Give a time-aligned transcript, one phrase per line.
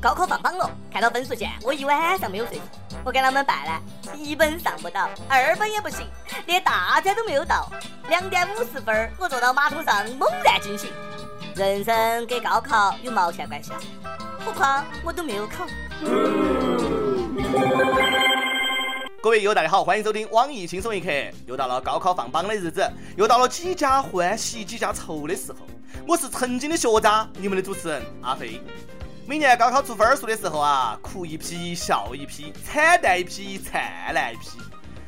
[0.00, 2.60] 高考放榜了，看到分数线，我一晚上没有睡。
[3.04, 3.80] 我该啷们办呢？
[4.16, 6.06] 一本上不到，二本也不行，
[6.46, 7.68] 连大专都没有到。
[8.08, 10.90] 两点五十分，我坐到马桶上猛然惊醒。
[11.56, 13.80] 人生跟高考有毛线关系啊？
[14.44, 15.66] 何况我都没有考。
[19.20, 21.08] 各位友大家好，欢迎收听网易轻松一刻。
[21.46, 25.58] 又到了高考放榜的日子，又到了几家欢喜几家愁的时候。
[26.06, 28.60] 我是曾经的学渣，你们的主持人阿飞。
[29.24, 34.58] 每年高考出分数的时候啊，哭一批，笑一批，惨淡一批，灿烂一批。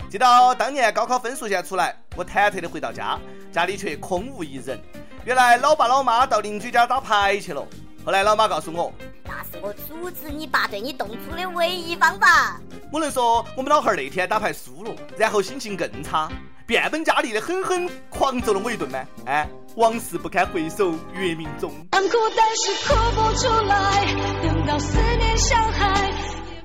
[0.09, 3.19] 记到当年高考分数线出来，我忐忑的回到家，
[3.53, 4.81] 家里却空无一人。
[5.25, 7.67] 原来老爸老妈到邻居家打牌去了。
[8.05, 8.93] 后来老妈告诉我，
[9.25, 12.61] 那是我阻止你爸对你动粗的唯一方法。
[12.93, 16.31] 我能说我们老汉儿那天打牌输了，然后心情更差，
[16.67, 18.99] 变本加厉的狠狠狂揍了我一顿吗？
[19.27, 19.49] 哎。
[19.77, 21.73] 往事不堪回首月明中。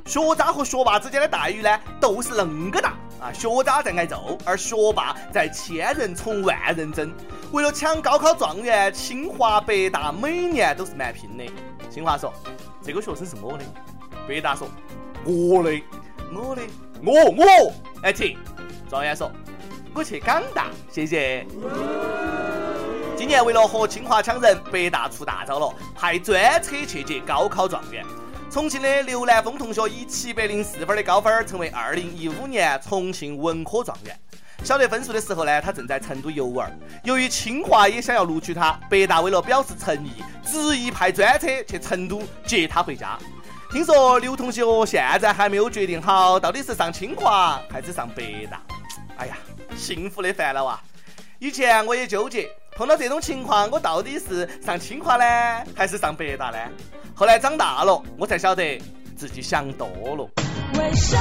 [0.05, 2.89] 学渣和学霸之间的待遇呢，都是恁个大
[3.19, 3.33] 啊！
[3.33, 7.11] 学渣在挨揍，而学霸在千人从万人争。
[7.51, 11.43] 为了抢高考状元，清华、北大每年都是蛮拼的。
[11.89, 12.31] 清华说
[12.83, 13.65] ：“这个学生是我的。”
[14.27, 14.67] 北大说
[15.25, 15.81] ：“我的，
[16.31, 16.61] 我的，
[17.03, 18.37] 我我。”哎，停！
[18.87, 19.31] 状元说
[19.93, 21.45] ：“我去港大，谢谢。”
[23.17, 28.05] 今年为了和清华抢人，北大出大招了，派专车去接高考状元。
[28.49, 34.17] 重庆的刘南峰同学以七百零四分的高分，成为二零一五年重庆文科状元。
[34.63, 36.71] 晓得分数的时候呢，他正在成都游玩。
[37.03, 43.17] 由于清华也想要录取他，北大为了表示诚意，执意派专车去成都接他回家。
[43.71, 48.61] 听说刘同学现在还没有决定好，到底是上清华还是上北大。
[49.17, 49.37] 哎呀，
[49.79, 50.83] 幸福的烦恼啊！
[51.39, 52.49] 以前我也纠结。
[52.75, 55.23] 碰到这种情况，我到底是上清华呢，
[55.73, 56.57] 还是上北大呢？
[57.15, 58.81] 后来长大了，我才晓得
[59.17, 60.29] 自己想多了。
[60.77, 61.15] 为什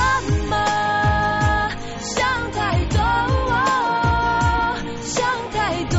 [0.48, 0.56] 么
[2.00, 2.98] 想太多？
[5.02, 5.98] 想太多。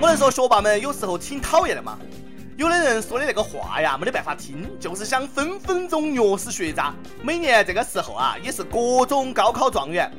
[0.00, 1.98] 我能说学霸们有时候挺讨厌的吗？
[2.56, 6.92] 有的人说的那个话呀，没得办法听，就是想分分钟虐死学渣。
[7.22, 10.12] 每年这个时候啊，也是各种高考状元。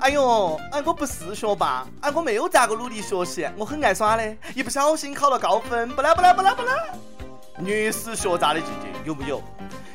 [0.00, 6.74] 哎呦，哎，我不是学霸，哎，我没有咋个努力学习，我很爱耍的，一不小心考了高分，不啦不啦不啦不啦，
[7.58, 9.42] 虐死学渣的季节有没有？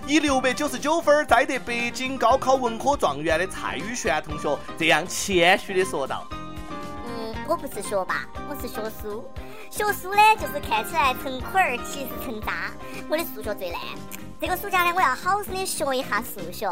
[0.07, 6.25] 以六百九十九分摘得北京高考文科状元的蔡宇璇同学这样谦虚的说道
[7.05, 9.23] ：“嗯，我不是学霸，我是学书，
[9.69, 12.71] 学书呢就是看起来成捆儿，其实成渣，
[13.07, 13.79] 我的数学最烂。
[14.41, 16.67] 这个暑假呢，我要好生的学一下数学。”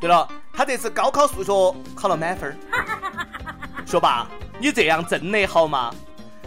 [0.00, 1.52] 对了，他这次高考数学
[1.94, 2.56] 考了满分。
[3.84, 4.26] 学霸，
[4.58, 5.92] 你这样真的好吗？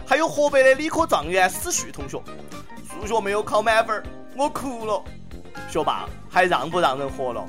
[0.06, 2.22] 还有河北的理科状元史旭同学，
[2.88, 4.02] 数学没有考满分，
[4.36, 5.02] 我哭了。
[5.68, 7.46] 学霸，还让不让人活了？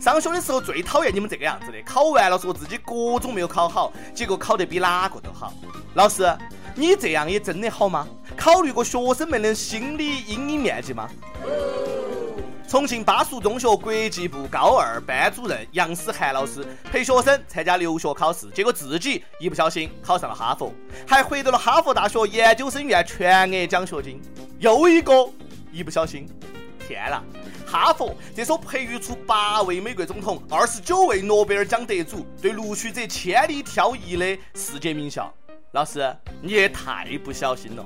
[0.00, 5.52] 上学的时候最讨厌你们这个样子的，考完了说自己各种没有考好，结果考得比哪个都好。
[5.94, 6.32] 老师，
[6.74, 8.06] 你这样也真的好吗？
[8.36, 11.08] 考虑过学生们的心理阴影面积吗？
[12.68, 16.62] 重庆巴蜀中学国际部高二班主任杨思涵老师
[16.92, 20.70] 陪学生参加留学考试，结果自己一不小心考上了哈佛，
[21.06, 24.20] 还获得了哈佛大学研究生院全额奖学金。
[24.58, 25.14] 又一个
[25.72, 26.28] 一不小心，
[26.86, 27.22] 天呐！
[27.66, 35.32] 哈佛这所培育出八位美国总统、二十九位诺贝尔奖得主、对录取者千里挑一的世界名校，
[35.72, 37.84] 老师你也太不小心了。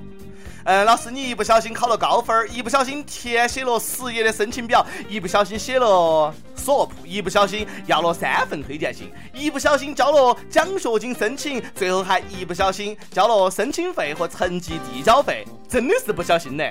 [0.64, 16.64] 嗯，老师，你一不小心考了高分，一不小心填写了十页的申请表，一不小心写了 SOP，一不小心要了三份推荐信，一不小心交了奖学金申请，最后还一不小心交了申请费和成绩递交费，真的是不小心呢。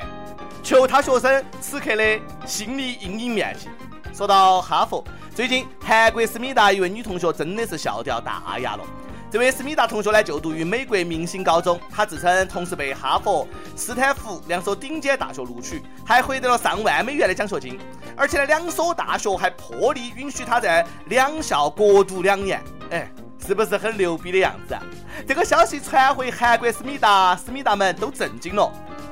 [0.63, 3.67] 求他学生此刻的心理阴影面积。
[4.13, 5.03] 说到哈佛，
[5.35, 8.85] 最近韩国思密达一位女同学真的是笑掉大牙了。
[9.31, 11.79] 这位思密达同学呢，就读于美国明星高中。
[11.89, 13.47] 他自称同时被哈佛、
[13.77, 17.79] 斯坦福两所顶尖大学录取，还获得了上万美元的奖学金。
[18.17, 22.61] 而且呢，两所大学还破例允许他在两校各读两年。
[22.89, 23.09] 哎，
[23.47, 24.73] 是不是很牛逼的样子？
[24.73, 24.83] 啊
[25.25, 28.69] 这个消息传回韩国思密达，思密达们都震惊了，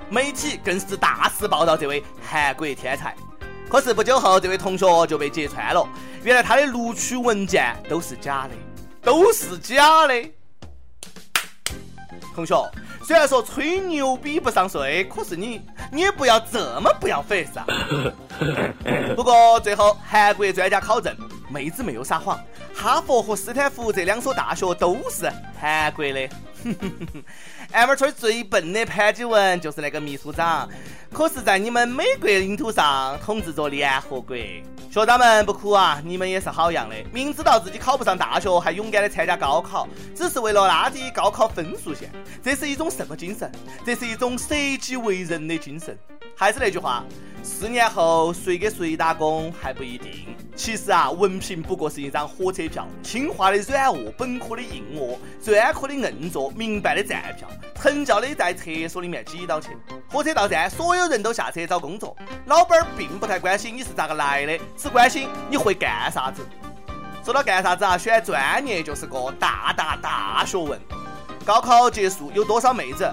[0.10, 3.16] 媒体更是大肆报道这位韩国天才。
[3.70, 5.88] 可是不久后，这位同学就被揭穿了，
[6.24, 8.56] 原来他的录取文件都是假的。
[9.02, 10.14] 都是假的，
[12.36, 12.56] 同学。
[13.04, 15.62] 虽然说吹牛逼不上税，可是你
[15.92, 17.66] 你也不要这么不要 face 啊。
[19.16, 21.16] 不过最后韩国专家考证，
[21.50, 22.40] 妹子没有撒谎，
[22.76, 26.30] 哈佛和斯坦福这两所大学都是韩国的。
[27.72, 30.68] 俺们村最笨的潘基文就是那个秘书长，
[31.14, 34.36] 可是，在你们美国领土上统治着联合国。
[34.92, 42.10] 学长们不哭啊，你们也是好样的，明知道自己考不上大学，还勇敢的参加高考，只是为了拉低高考分数线。
[42.44, 43.52] 这是一种什么精神？
[43.86, 45.96] 这是一种舍己为人的精神。
[46.36, 47.06] 还是那句话。
[47.42, 50.36] 四年后谁给谁打工还不一定。
[50.58, 59.70] 其实啊，文凭不过是一张火车票，清华的软卧，本科的硬卧，专科的硬座，民办的站票，成教的在厕所里面挤到去。
[60.12, 62.16] 火车到站，所有人都下车找工作，
[62.46, 66.46] 老板并不太关心你是咋个来的，只关心你会干啥子。
[67.24, 70.80] 说到干啥子啊，选专业就是个大大大学问。
[71.46, 73.12] 高考结束，有多少妹子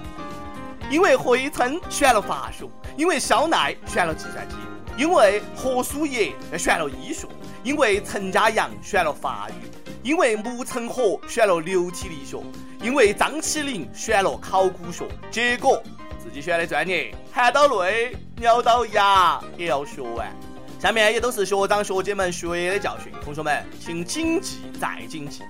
[0.90, 2.66] 因为回春选了法学？
[2.96, 4.54] 因为肖奈选了计算机，
[4.96, 7.26] 因为何书叶选了医学，
[7.62, 12.40] 因为陈家阳选了法语，因为木成河选了流体力学，
[12.80, 15.04] 因为张起灵选了考古学。
[15.32, 15.82] 结果
[16.16, 20.32] 自己选的专业，含到泪，咬到牙也要学完。
[20.78, 25.42] 下面也都是学长学姐们学的教训，同学们请谨记再谨记，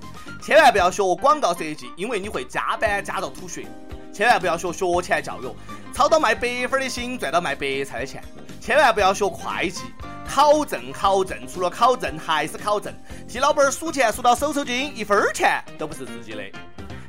[0.43, 3.67] 千万不要学广告设计，因为你会加班加到吐血。
[4.11, 5.55] 千万不要学学前教育，
[5.93, 8.25] 操到卖白粉的心，赚到卖白菜的钱。
[8.58, 9.82] 千万不要学会计，
[10.26, 12.93] 考证考证，除了考证还是考证，
[13.26, 16.43] 替老板数钱数到手抽筋，一分钱都不是自己的。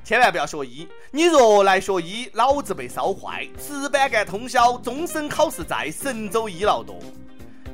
[0.03, 6.97] 千万不要学医，你若来学医，脑子被烧坏，值班干通宵，终身考试在，神州医闹多。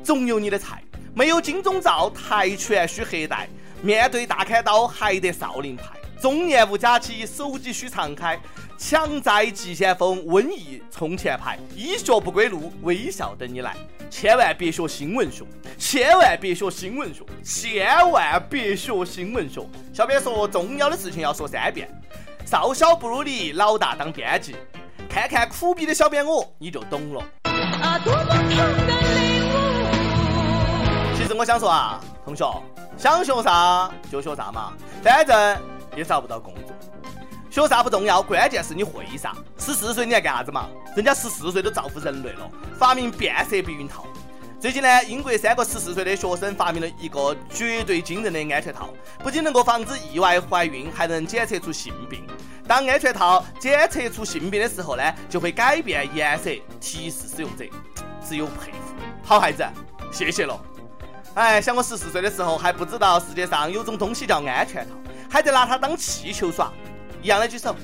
[0.04, 3.48] 总有你的菜，没有金钟罩，跆拳需黑带，
[3.84, 5.86] 面对大砍刀还得少林派。
[6.24, 8.40] 中年无假期，手机需常开。
[8.78, 13.75] 强在急先锋，瘟疫冲前排，医学不归路，微笑等你来。
[14.10, 15.44] 千万别学新闻学，
[15.78, 19.68] 千万别学新闻学，千万别学新闻学。
[19.94, 21.90] 小编说，重要的事情要说三遍。
[22.46, 24.56] 少小不如你，老大当编辑。
[25.10, 27.22] 看看苦逼的小编我，你就懂了。
[27.44, 32.64] 啊，多么痛的领悟其实我想说啊，同学，
[32.98, 34.72] 想学啥就学啥嘛，
[35.04, 35.58] 反正
[35.95, 36.75] 也找不到工作。
[37.50, 39.36] 学啥不重要，关键是你会啥。
[39.60, 40.68] 十四岁你还干啥子嘛？
[40.95, 42.50] 人家十四岁都造福人类了，
[42.80, 44.06] 发明变色避孕套。
[44.60, 52.25] 最近呢，英国三个十四岁的学生发明了一个绝对惊人的安全套，不仅能够防止意外怀孕，还能检测出性病。
[52.66, 56.50] 当安全套检测出性病的时候呢，就会改变颜色，
[56.80, 57.66] 提示使用者。
[58.25, 59.63] 只有佩服，好孩子，
[60.12, 60.60] 谢谢了。
[61.34, 64.96] 哎，想我十四岁的时候还不知道世界上有种东西叫安全套，
[65.33, 66.71] 还在拿它当气球耍。
[67.24, 67.75] 一样的举手。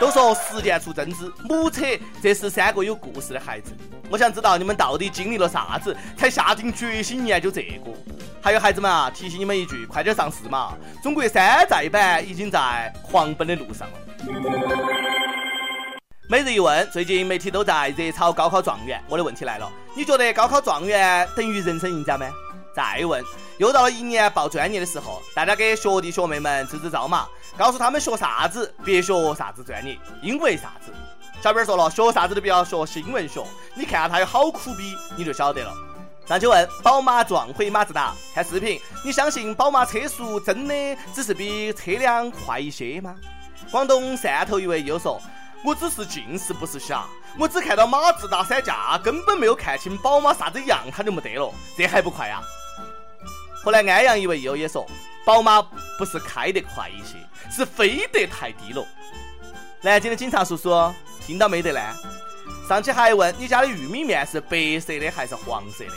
[0.00, 1.82] 都说实践出真知，目测
[2.20, 3.70] 这是三个有故事的孩子。
[4.10, 7.92] 我想知道你们到底经历了啥子，才下定决心研究这个？
[8.42, 10.72] 还有孩子们啊，提醒你们一句，快点上市嘛！
[11.00, 13.94] 中国山寨版已经在狂奔的路上了。
[16.28, 22.26] 每日一问，最近媒体都在热炒高考状元，我的问题来了，你觉得高考状元等于人生赢家吗？
[22.74, 23.22] 再问，
[23.58, 30.92] 又到了一年报专业的时候，大家给学弟学妹们支支招嘛，告诉他们学啥子，别学啥子专业，因为啥子？
[31.42, 35.72] 小编说了，学啥子都不要学新闻学，你看下他有好苦逼，你就晓得了。
[36.28, 40.74] 那就问，宝马撞毁马自达，看视频，你相信宝马车速真的
[41.12, 43.16] 只是比车辆快一些吗？
[43.70, 45.20] 广东汕头一位又说，
[45.64, 47.04] 我只是近视不是瞎，
[47.36, 52.40] 我只看到马自达三架，根本没有看清宝马啥子样，它就没得了，这还不快呀？
[53.64, 54.84] 后来安阳一位友也说，
[55.24, 55.62] 宝马
[55.96, 57.16] 不是开得快一些，
[57.50, 58.84] 是飞得太低了。
[59.80, 60.92] 南京的警察叔叔
[61.24, 61.80] 听到没得呢？
[62.68, 65.92] 上期还问你家的玉米面是白色的还是黄色的？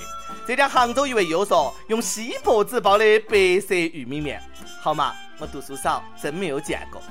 [0.48, 4.42] 浙江杭州一位友说用锡箔纸包的白色玉米面，
[4.82, 5.14] 好嘛？
[5.40, 7.02] 我读书少，真没有见过。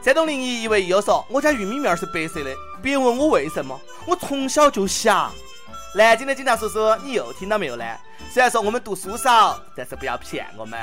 [0.00, 5.30] 山东临沂一位友说我家玉米面是白色的，别问我为什么，我从小就瞎。
[5.94, 7.84] 南京的警察叔叔，你又听到没有呢？
[8.30, 10.78] 虽然说我们读书少，但是不要骗我们。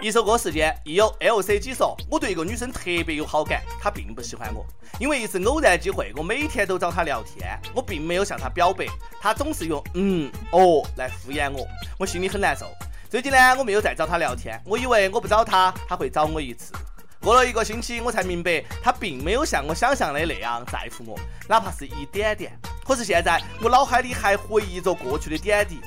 [0.00, 4.64] 一首歌时间，亦有 LCG 说，我对一个女生特别有好感，她并不喜欢我。
[5.00, 8.86] 因为一次偶然机会，我每天都找她聊天，我并没有向她表白，
[9.20, 11.66] 她总是用嗯哦来敷衍我，
[11.98, 12.66] 我心里很难受。
[13.10, 16.72] 最近呢，我没有再找她聊天，我以为我不找她，她会找我一次。
[17.20, 22.52] 过了一个星期，我才明白，她并没有像我想象的那样在乎我，哪怕是一点点。
[22.84, 25.80] 可是现在，我脑海里还回忆着过去的点滴。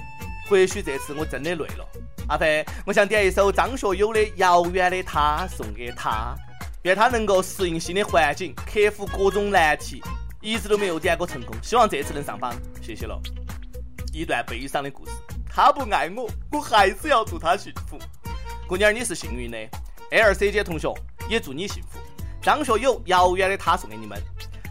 [0.50, 1.88] 或许这次我真的累了。
[2.30, 6.36] 阿飞，我想点一首张学友的《遥远的他》送给他，
[6.84, 10.02] 愿他能够适应新的环境，克服各种难题。
[10.42, 12.54] 一直都没有点过成功，希望这次能上榜。
[12.82, 13.20] 谢谢了。
[14.14, 15.12] 一段悲伤的故事，
[15.50, 17.98] 他不爱我，我还是要祝他幸福。
[18.68, 19.58] 姑娘，你是幸运的。
[20.12, 20.94] A 二 C 姐同学
[21.30, 22.00] 也祝你幸福。
[22.42, 24.18] 张学友，遥远的他送给你们。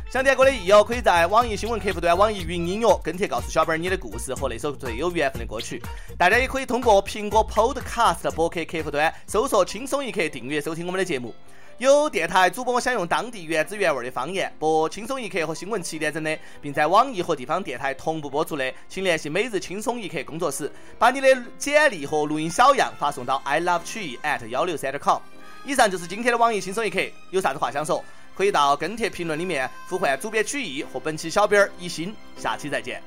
[0.09, 5.83] 想点歌的益友可以在网易新闻客户端、网易云音乐跟帖告诉小编你的故事和那首最有缘分的歌曲。
[6.17, 11.35] 大家也可以通过苹果 Podcast 博客客户端搜索“轻松一刻”订阅收听我们的节目。
[11.79, 20.71] 有电台主播想用当地原汁原味的方言播《轻松一刻》和新闻七点整的，并在网易和地方电台同步播出的，请联系每日轻松一刻工作室，
[21.01, 25.21] 把你的简历和录音小样发送到 i love 曲艺 at 幺六三点 com。
[25.65, 27.01] 以上就是今天的网易轻松一刻，
[27.33, 28.03] 有啥子话想说，
[28.37, 33.03] 可以到跟帖评论里面呼唤主编曲艺和本期小编一心，下期再见。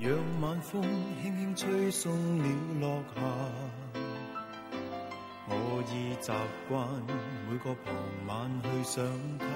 [0.00, 0.82] 让晚风
[1.22, 2.44] 轻轻吹送了
[2.80, 3.20] 落下。
[5.50, 6.32] 我已习
[6.68, 6.86] 惯
[7.48, 7.94] 每个傍
[8.26, 9.04] 晚去想
[9.38, 9.46] 他，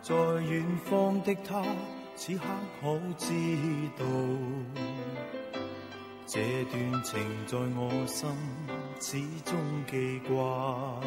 [0.00, 1.62] 在远方的他
[2.16, 2.44] 此刻
[2.80, 3.32] 可知
[3.98, 4.04] 道，
[6.26, 8.30] 这段情在我心
[9.00, 9.54] 始终
[9.90, 11.00] 记挂。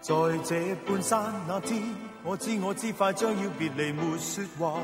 [0.00, 0.14] 在
[0.44, 1.82] 这半山那天，
[2.24, 4.80] 我知我知快将要别离，没说话。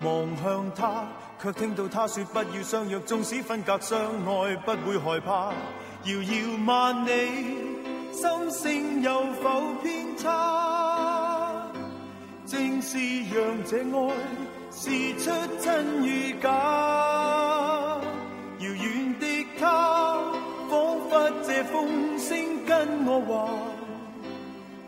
[0.00, 1.04] 望向他，
[1.40, 5.52] 却听到他说不要相约，纵使分隔相爱，不会害怕。
[6.04, 7.10] 遥遥万里，
[8.12, 11.66] 心声有否偏差？
[12.46, 14.14] 正是让这爱
[14.72, 16.48] 试出真与假。
[18.58, 19.09] 遥远，
[21.72, 23.48] 风声跟我话，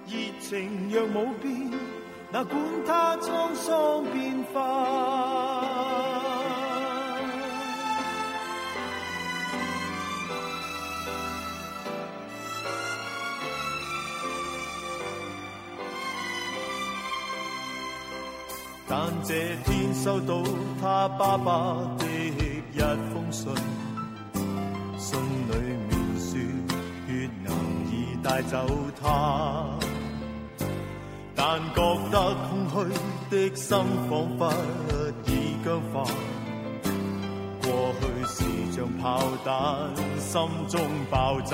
[0.06, 1.70] 热情若冇变。
[2.32, 4.58] 哪管他沧桑变化，
[18.88, 19.34] 但这
[19.64, 20.42] 天收到
[20.80, 22.78] 他爸爸的一
[23.12, 23.54] 封信，
[24.96, 25.91] 信里
[28.22, 28.66] 带走
[29.02, 29.66] 他。
[31.34, 32.74] 但觉得空虚
[33.30, 33.76] 的心
[34.08, 34.40] 仿佛
[35.26, 36.04] 已僵化，
[37.62, 38.36] 过去是
[38.72, 39.52] 像炮弹，
[40.20, 40.32] 心
[40.68, 41.52] 中爆炸。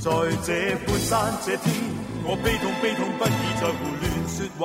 [0.00, 0.10] 在
[0.44, 1.10] 这半山
[1.44, 1.74] 这天，
[2.24, 3.28] 我悲痛悲痛不已，
[3.60, 4.60] 在胡乱说话。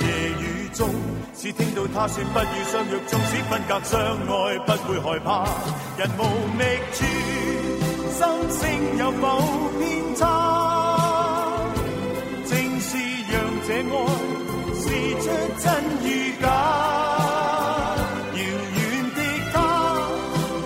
[0.00, 0.06] 夜
[0.40, 0.90] 雨中，
[1.32, 5.46] 只听到他说不要相约，纵使分隔相爱，不会害怕。
[5.96, 6.20] 人无
[6.58, 6.60] 觅
[6.92, 6.98] 处，
[8.12, 8.60] 心声
[8.98, 9.22] 有否
[9.78, 9.82] 偏
[10.16, 10.22] 差？
[12.44, 12.50] 正
[12.80, 12.90] 是
[13.30, 13.34] 让
[13.66, 13.94] 这爱
[14.76, 14.82] 试
[15.22, 15.24] 出
[15.58, 15.64] 真
[16.04, 16.06] 与
[16.40, 16.44] 假，
[18.34, 18.38] 遥
[18.76, 18.80] 远
[19.14, 19.18] 的
[19.52, 19.54] 他，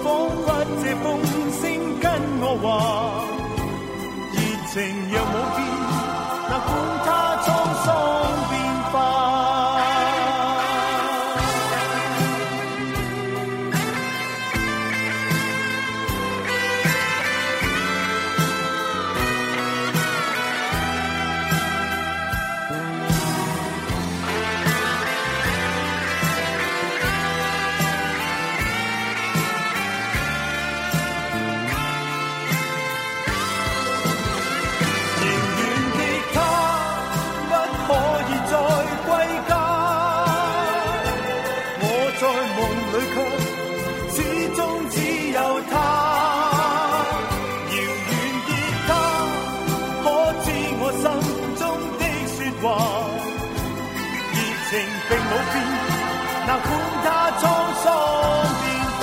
[0.03, 0.05] 仿
[0.43, 0.47] 佛
[0.83, 1.05] 借风
[1.61, 1.62] 声
[2.00, 2.05] 跟
[2.41, 2.65] 我话，
[4.33, 4.37] 热
[4.73, 4.75] 情
[5.12, 5.15] 让
[54.68, 54.73] 情
[55.08, 55.54] 并冇变，
[56.46, 56.68] 哪管
[57.04, 57.06] 它
[57.38, 57.42] 沧
[57.82, 57.87] 桑
[58.61, 58.64] 变
[58.99, 59.00] 化。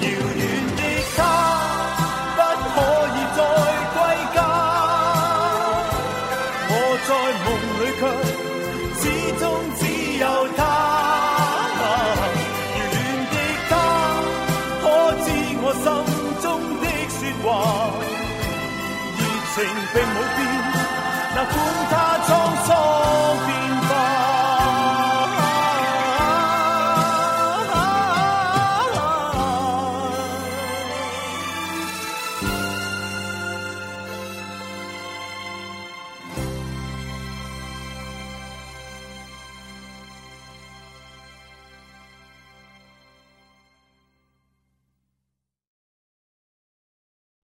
[0.00, 0.42] 遥远
[0.76, 0.82] 的
[1.16, 1.18] 他，
[2.34, 2.38] 不
[2.74, 2.76] 可
[3.14, 3.38] 以再
[3.94, 3.96] 归
[4.34, 4.38] 家。
[6.68, 6.72] 我
[7.06, 7.08] 在
[7.44, 8.02] 梦里却
[8.98, 9.02] 始
[9.38, 9.42] 终
[9.78, 9.80] 只
[10.18, 10.24] 有
[10.56, 10.58] 他。
[11.82, 12.96] 遥远
[13.30, 13.34] 的
[13.70, 13.72] 他，
[14.82, 14.84] 可
[15.22, 15.26] 知
[15.62, 15.86] 我心
[16.42, 16.44] 中
[16.80, 17.46] 的说话？
[19.16, 19.20] 热
[19.54, 19.56] 情
[19.92, 20.38] 并冇变，
[21.36, 21.79] 哪管。